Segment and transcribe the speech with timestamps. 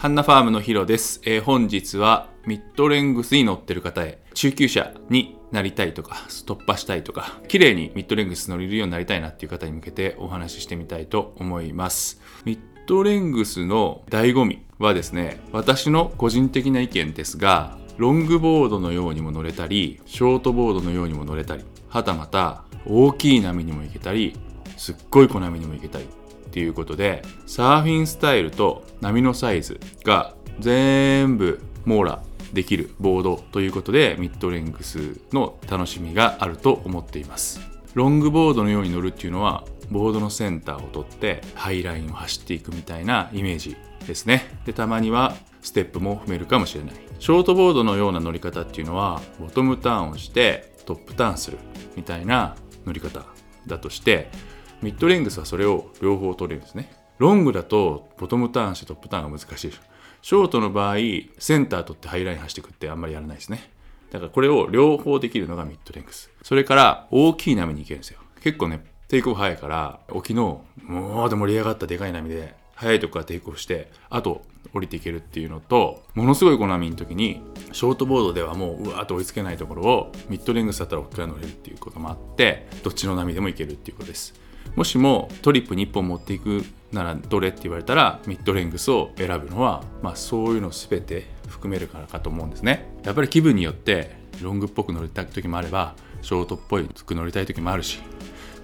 [0.00, 12.18] ハンナファームのヒロです、えー本日はミッドレングスに乗ってる方へ中級者になりたいとか突破したいとか綺麗にミッドレングス乗れるようになりたいなっていう方に向けてお話ししてみたいと思います。
[12.46, 24.34] ミッドレングスの醍醐味はですね私の個人的な意見ですがロングボードのようにも乗れたりショートボードのようにも乗れたりはたまた大きい波にも行けたり
[24.78, 26.08] すっごい小波にも行けたり
[26.50, 32.20] っていうことでサーフィンスタイルと波のサイズが全部網羅
[32.52, 37.60] できるボードということでミッドレングスの楽しみがあると思っています。
[37.94, 43.76] ロングボードのように乗るっていうのはボードのセンターを取ってハイラインを走っていくみたいなイメージ
[44.06, 44.44] ですね。
[44.64, 46.94] でたまにはステップも踏めるかもしれない。
[47.20, 51.58] ショートボードのような乗り方っていうのはボトムターンをしてトップターンする
[51.94, 53.24] みたいな乗り方
[53.66, 54.30] だとして
[54.82, 56.92] ミッドレングスはそれを両方取れるんですね。
[57.18, 59.82] ロングだとボトムターンしてトップターンが難しいでしょ。
[60.22, 60.96] ショートの場合
[61.38, 63.70] センター取ってハイライン走ってくってあんまりやらないですね。
[64.10, 66.30] だからこれを両方できるのがミッドレングス。
[66.42, 68.20] それから大きい波に行けるんですよ。
[68.42, 84.34] 結構ねテイクオフ早いから沖のもうで盛り上がったでかい波で速いとこからテイクオフしてあと降りていけるっていうのとものすごい小波の時にショートボードではもううわーっと追いつけないところをミッドレングスだったら沖から乗れるっていうこともあってどっちの波でもいけるっていうことです。
[84.76, 92.88] もしもトリップに1本持っていくならどれって言われたらミッドレングスを選ぶのは、まあ、そういうの全て含めるからかと思うんですね。
[93.04, 97.98] やっぱり気分によってロングっぽく乗りたい時もあればショートっぽい服乗りたい時もあるし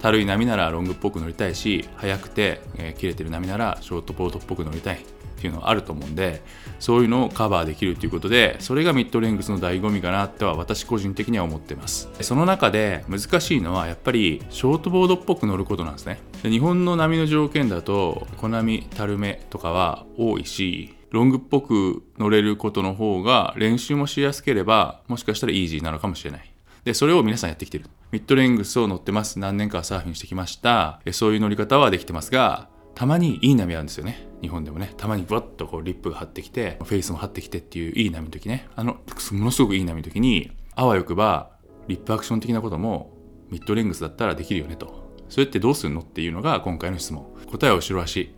[0.00, 5.15] 軽い波ならロングっぽく乗りたいし速くて、えー切れてる波ならショートボートっぽく乗りたい。
[5.36, 6.42] っていうのはあると思うんで
[6.78, 27.86] そういうのをカバーできるということでそれがミッドレングスの醍醐味かなとは私個人的には思ってますその中で難しいのはやっぱりショートボードっぽく乗ることなんですねで日本の波の条件だと小波たるめとかは多いしロングっぽく乗れることの方が練習もしやすければもしかしたらイージーなのかもしれないで、それを皆さんやってきてる。
[28.12, 29.40] ミッドレングスを乗ってます。
[29.40, 31.00] 何年かサーフィンしてきました。
[31.10, 34.26] そういう乗り方はできてますが、たまにいい波あるんですよね。
[34.40, 34.94] 日本でもね。
[34.96, 38.68] たまにブワッとこうリップが張ってきて、フェイスも張ってきてっていういい波の時ね。
[38.74, 38.96] あの、
[39.32, 41.50] ものすごくいい波の時に、あわよくば、
[41.88, 43.12] リップアクション的なことも
[43.50, 45.12] ミッドレングスだったらできるよねと。
[45.28, 47.26] それってどうするのっていうのが今回の質問。
[47.50, 48.34] 答えは後ろ足。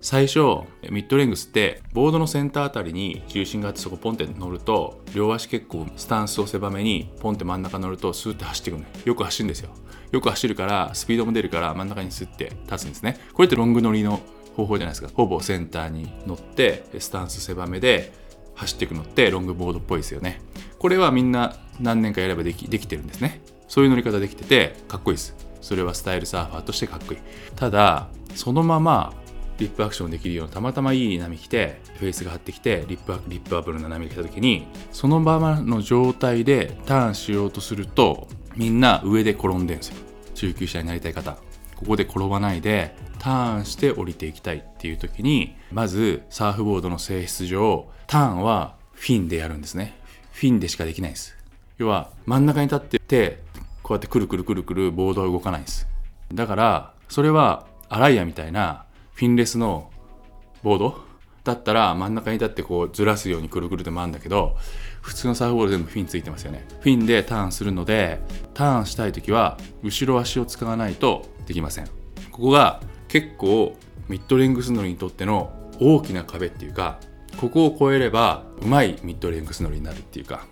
[0.00, 0.38] 最初
[0.90, 8.90] ミッドレングスってボードのセンターあたりに重心があってそこポンって乗ると両足結構スタンスを狭めにポンって真ん中乗るとスーって走っていくのよ。
[9.04, 9.70] よく走るんですよ。
[10.10, 13.18] よく走るからスピードも出るから真ん中にスッて立つんですね。
[13.34, 14.20] これってロング乗りの
[14.56, 15.10] 方法じゃないですか。
[15.12, 18.12] ほぼセンターに乗ってスタンス狭めで
[18.54, 20.40] 走っていくのってロングボードっぽいですよね。
[20.78, 23.42] これはみんな何年かやればできできてるんですね。
[23.68, 25.36] そういう乗り方できててかっこいいです。
[25.60, 27.20] それはスタイルサーファーとしてかっこいい。
[27.54, 29.12] ただそのまま
[29.60, 38.26] リップアクションできるようなたまたまいい波来てフェイスが張ってきてリップアリップアップルな波が来た時にそのままの状態でターンしようとすると
[38.56, 39.96] みんな上で転んでるんですよ。
[40.34, 41.36] 中級者になりたい方。
[41.76, 49.98] ここで転ばないでターンして降りていきたいっていう時にまずサーフボードの性質上ターンはフィンでやるんですね。
[50.32, 51.36] フィンでしかできないです。
[51.78, 53.42] 要は真ん中に立ってて
[53.82, 55.86] こうやってくるくるくるくるボードは動かないんです。
[56.32, 58.84] だからそれはアライアみたいな
[59.20, 59.90] フィンレスの
[60.62, 60.98] ボード
[61.44, 64.56] だったら真ん中に立ってこうずらすようにくるくるで回るんだけど
[65.02, 66.64] 普通のサーフボード全部フィンついてますよね。
[66.80, 68.18] フィンでターンするので
[68.54, 71.86] ターンしたい時は後ろ足を使わないとできません。
[72.30, 73.76] ここが結構
[74.08, 76.98] ミッドレングス乗りにとっての大きな壁っていうか
[77.36, 80.46] ここを越えればうまいミッドレングス乗りになるっていうか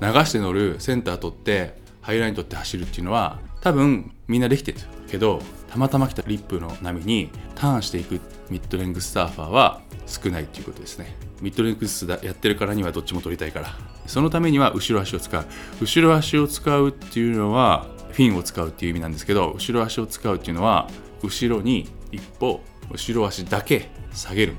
[0.00, 8.20] 流して乗るセンター取ってハイライン取って走るっていうのは多分みんなできてるけどたまたま来たリップの波にターンしていく
[8.50, 11.16] ミッドレングスサーファーは少ないっていうことですね。
[11.40, 13.68] ミッドレングスやってるからにはどっちも取りたいから。
[14.06, 15.46] そのためには後ろ足を使う。
[15.80, 20.90] 後ろ足を使うっていうのはフィンを使うっていう意味なんですけど後ろ足を使うっていうのは
[21.22, 22.60] 後ろに一歩
[22.92, 24.56] 後ろ足だけ下げる。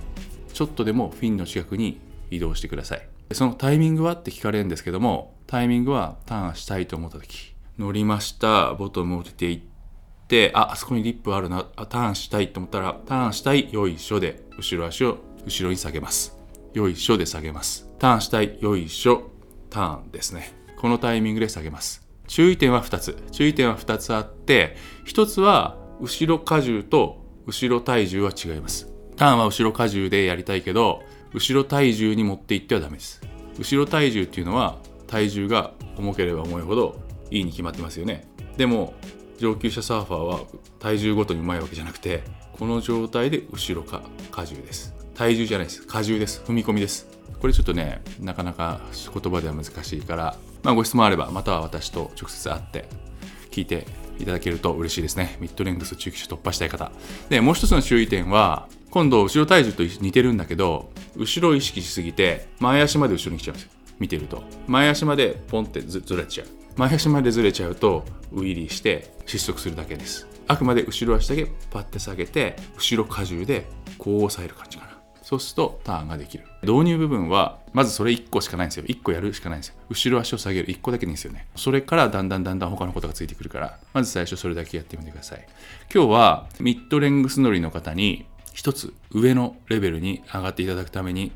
[0.52, 2.02] ちょっとでもフィンの近くに
[2.32, 3.08] 移動してください。
[3.34, 7.55] そのタイミングはって聞かれるんですけどもタイミングはターンしたいと思った時。
[7.78, 8.74] 乗りました。
[8.74, 9.62] ボトムを出ていっ
[10.28, 11.68] てああそこにリップあるな。
[11.76, 16.38] あターンしたいと思ったらターンしたいよいしょで後ろ足を後ろに下げます。
[16.74, 17.88] よいしょで下げます。
[18.00, 19.32] ターンしたいよいしょ
[19.70, 20.54] ターンですね。
[20.78, 22.08] このタイミングで下げます。
[22.28, 23.18] 注意点は2つ。
[23.32, 28.92] 注意点は2つあって1つは後ろ荷重と後ろ体重は違います。
[29.16, 33.22] ターンは後ろ荷重でやりたいけど後ろ体重に持っていってはダメです。
[33.60, 37.05] 後ろ体重っていうのは体重が重ければ重いほど
[37.36, 38.28] いいに決まってますよね。
[38.56, 38.94] でも
[39.38, 40.40] 上級者サーファーは
[40.80, 42.24] 体重ごとにうまいわけじゃなくて
[42.54, 44.02] この状態で後ろか
[44.36, 44.94] 荷重です。
[45.14, 45.86] 体重じゃないです。
[45.94, 46.42] 荷重です。
[46.46, 47.08] 踏み込みです。
[47.42, 48.80] これちょっとねなかなか
[49.14, 52.88] 言葉では難しいから、まあ、ご質問あればまたは私と直接会って
[53.52, 53.86] 聞いて
[54.18, 55.36] いただけると嬉しいですね。
[55.42, 56.92] ミッドレングス中期種突破したい方。
[57.28, 63.72] でもう一つの注意点は今度後ろ体重と似てるんだけど後ろを意識しすぎて前足まで後ろに来ちゃうんですよ。
[64.00, 64.44] 見てると。
[64.68, 66.65] 前足までポンってずれちゃう。
[66.78, 70.28] 前足までずれちゃうとウィリーして失速するだけです。
[70.48, 73.66] あくまで後ろ足だけパッて下げて後ろ荷重で
[73.98, 74.92] こう押さえる感じかな。
[75.22, 76.44] そうするとターンができる。
[76.62, 78.86] 導入部分はまずそれ1個しかないんですよ。
[78.86, 79.76] 1個やるしかないんですよ。
[79.90, 80.68] 後ろ足を下げる。
[80.68, 81.48] 1個だけでいいんですよね。
[81.56, 85.48] それからだんだんだんだん他のことがついてくるからまず最初それだけやってみてください。
[85.94, 91.32] 今日はミッドレングス乗りの方に一つ上のレベルに上がっていただくために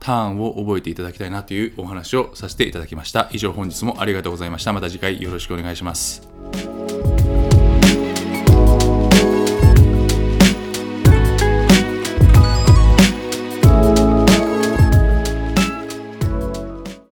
[0.00, 3.28] ターンを覚えていただきたいなというお話をさせていただきました。
[3.32, 4.72] 以上本日もありがとうございました。
[4.72, 6.29] また次回よろしくお願いします。